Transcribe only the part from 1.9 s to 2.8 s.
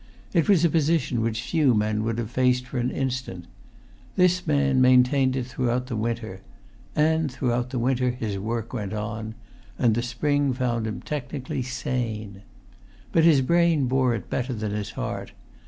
would have faced for